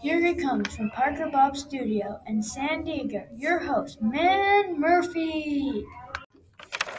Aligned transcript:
Here 0.00 0.20
he 0.24 0.34
comes 0.34 0.74
from 0.74 0.90
Parker 0.90 1.28
Bob 1.30 1.56
Studio 1.56 2.20
in 2.26 2.42
San 2.42 2.84
Diego, 2.84 3.26
your 3.36 3.58
host, 3.58 4.00
Man 4.02 4.78
Murphy. 4.80 5.84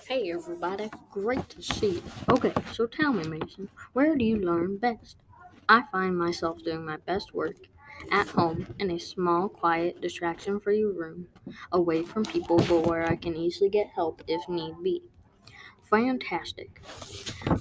Hey 0.07 0.31
everybody, 0.31 0.89
great 1.11 1.47
to 1.49 1.61
see 1.61 1.93
you. 1.93 2.03
Okay, 2.29 2.53
so 2.73 2.85
tell 2.87 3.13
me, 3.13 3.27
Mason, 3.27 3.69
where 3.93 4.15
do 4.15 4.23
you 4.23 4.37
learn 4.37 4.77
best? 4.77 5.17
I 5.67 5.83
find 5.91 6.17
myself 6.17 6.63
doing 6.63 6.85
my 6.85 6.97
best 6.97 7.33
work 7.33 7.55
at 8.11 8.27
home 8.27 8.67
in 8.79 8.91
a 8.91 8.99
small, 8.99 9.49
quiet, 9.49 10.01
distraction 10.01 10.59
free 10.59 10.83
room, 10.83 11.27
away 11.71 12.03
from 12.03 12.23
people, 12.23 12.57
but 12.57 12.85
where 12.85 13.07
I 13.07 13.15
can 13.15 13.35
easily 13.35 13.69
get 13.69 13.87
help 13.95 14.21
if 14.27 14.47
need 14.47 14.75
be. 14.83 15.01
Fantastic. 15.89 16.81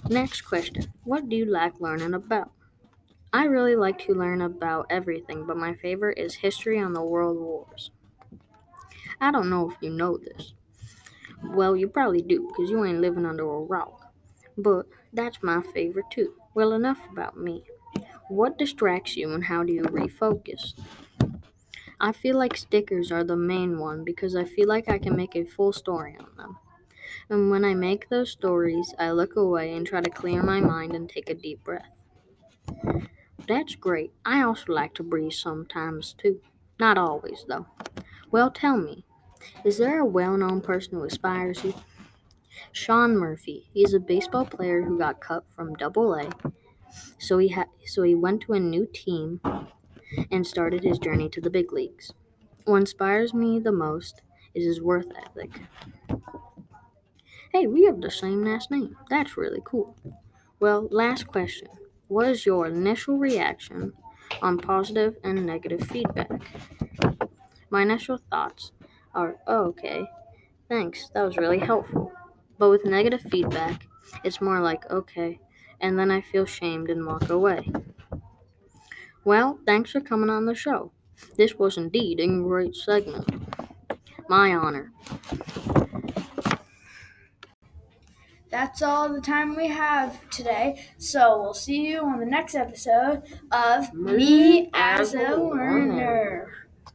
Next 0.09 0.43
question 0.43 0.93
What 1.05 1.29
do 1.29 1.37
you 1.37 1.45
like 1.45 1.81
learning 1.81 2.15
about? 2.15 2.51
I 3.35 3.47
really 3.47 3.75
like 3.75 3.99
to 4.07 4.15
learn 4.15 4.41
about 4.41 4.87
everything, 4.91 5.45
but 5.45 5.57
my 5.57 5.75
favorite 5.75 6.19
is 6.19 6.37
history 6.37 6.79
on 6.79 6.93
the 6.93 7.03
world 7.03 7.37
wars. 7.37 7.91
I 9.21 9.33
don't 9.33 9.51
know 9.51 9.69
if 9.69 9.77
you 9.81 9.91
know 9.91 10.17
this. 10.17 10.55
Well, 11.43 11.77
you 11.77 11.89
probably 11.89 12.23
do, 12.23 12.47
because 12.49 12.71
you 12.71 12.85
ain't 12.85 13.01
living 13.01 13.27
under 13.27 13.43
a 13.45 13.61
rock. 13.61 14.13
But 14.57 14.87
that's 15.13 15.43
my 15.43 15.63
favorite 15.63 16.11
too. 16.13 16.35
Well, 16.55 16.73
enough 16.75 17.01
about 17.11 17.37
me. 17.37 17.65
What 18.29 18.57
distracts 18.57 19.17
you 19.17 19.33
and 19.33 19.45
how 19.45 19.65
do 19.65 19.73
you 19.73 19.83
refocus? 19.83 20.75
I 21.99 22.13
feel 22.13 22.39
like 22.39 22.57
stickers 22.57 23.11
are 23.11 23.25
the 23.25 23.37
main 23.37 23.81
one 23.81 24.05
because 24.05 24.37
I 24.37 24.45
feel 24.45 24.69
like 24.69 24.89
I 24.89 24.99
can 25.01 25.17
make 25.17 25.35
a 25.35 25.45
full 25.45 25.73
story 25.73 26.17
on 26.21 26.37
them. 26.37 26.59
And 27.31 27.51
when 27.51 27.65
I 27.65 27.75
make 27.75 28.09
those 28.09 28.31
stories, 28.31 28.95
I 28.99 29.11
look 29.11 29.37
away 29.37 29.75
and 29.75 29.87
try 29.87 30.01
to 30.03 30.11
clear 30.11 30.43
my 30.43 30.61
mind 30.61 30.95
and 30.95 31.09
take 31.09 31.31
a 31.31 31.35
deep 31.35 31.65
breath. 31.65 31.91
That's 33.47 33.75
great. 33.75 34.13
I 34.25 34.43
also 34.43 34.73
like 34.73 34.95
to 34.95 35.03
breathe 35.03 35.33
sometimes 35.33 36.15
too. 36.15 36.41
Not 36.81 36.99
always, 36.99 37.45
though. 37.49 37.67
Well, 38.31 38.51
tell 38.51 38.77
me, 38.79 39.05
is 39.65 39.79
there 39.79 40.01
a 40.01 40.07
well 40.07 40.37
known 40.37 40.61
person 40.63 40.95
who 40.95 41.05
inspires 41.05 41.65
you? 41.65 41.75
Sean 42.73 43.17
Murphy. 43.17 43.69
He's 43.73 43.95
a 43.95 44.01
baseball 44.01 44.47
player 44.47 44.83
who 44.83 44.99
got 44.99 45.21
cut 45.21 45.45
from 45.51 45.75
Double 45.75 46.15
A, 46.15 46.31
so 47.19 47.39
he 47.39 47.49
ha- 47.51 47.71
so 47.87 48.03
he 48.03 48.15
went 48.15 48.43
to 48.43 48.55
a 48.55 48.61
new 48.61 48.87
team 48.93 49.41
and 50.31 50.47
started 50.47 50.85
his 50.85 50.99
journey 50.99 51.29
to 51.31 51.41
the 51.41 51.51
big 51.51 51.73
leagues. 51.73 52.13
What 52.65 52.79
inspires 52.79 53.35
me 53.35 53.59
the 53.61 53.73
most 53.73 54.23
is 54.55 54.65
his 54.67 54.83
work 54.83 55.07
ethic. 55.27 55.51
Hey, 57.53 57.67
we 57.67 57.85
have 57.87 58.03
the 58.03 58.11
same 58.11 58.45
last 58.45 58.71
name. 58.71 58.99
That's 59.09 59.39
really 59.39 59.63
cool. 59.65 59.97
Well, 60.61 60.89
last 60.91 61.27
question. 61.29 61.69
What 62.09 62.29
is 62.29 62.47
your 62.47 62.67
initial 62.67 63.19
reaction 63.19 63.93
on 64.43 64.59
positive 64.59 65.17
and 65.25 65.47
negative 65.47 65.83
feedback? 65.83 66.31
My 67.71 67.83
initial 67.83 68.19
thoughts 68.31 68.73
are, 69.15 69.37
oh, 69.47 69.65
okay, 69.67 70.07
thanks, 70.69 71.11
that 71.15 71.23
was 71.23 71.37
really 71.37 71.59
helpful. 71.59 72.13
But 72.59 72.71
with 72.71 72.85
negative 72.85 73.23
feedback, 73.23 73.87
it's 74.23 74.41
more 74.41 74.61
like, 74.61 74.89
okay, 74.91 75.41
and 75.81 75.99
then 75.99 76.11
I 76.11 76.21
feel 76.21 76.47
shamed 76.47 76.91
and 76.91 77.07
walk 77.07 77.31
away. 77.31 77.71
Well, 79.25 79.59
thanks 79.67 79.91
for 79.91 80.01
coming 80.01 80.31
on 80.31 80.47
the 80.47 80.55
show. 80.55 80.93
This 81.37 81.55
was 81.55 81.77
indeed 81.77 82.21
a 82.21 82.27
great 82.27 82.77
segment. 82.77 83.29
My 84.29 84.55
honor 84.55 84.93
that's 88.55 88.83
all 88.83 89.13
the 89.13 89.21
time 89.21 89.57
we 89.57 89.67
have 89.67 90.31
today. 90.31 90.87
So 90.97 91.43
we'll 91.43 91.55
see 91.55 91.89
you 91.89 91.99
on 91.99 92.21
the 92.21 92.25
next 92.25 92.55
episode 92.55 93.25
of 93.51 93.93
Me, 93.93 94.17
Me 94.17 94.71
as 94.73 95.13
a 95.13 95.19
Learner. 95.19 95.41
learner. 95.41 96.64